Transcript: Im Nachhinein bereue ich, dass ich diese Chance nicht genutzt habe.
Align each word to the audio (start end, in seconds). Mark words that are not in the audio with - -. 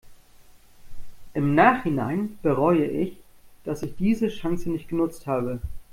Im 1.35 1.53
Nachhinein 1.53 2.39
bereue 2.41 2.85
ich, 2.87 3.17
dass 3.65 3.83
ich 3.83 3.95
diese 3.97 4.29
Chance 4.29 4.71
nicht 4.71 4.89
genutzt 4.89 5.27
habe. 5.27 5.61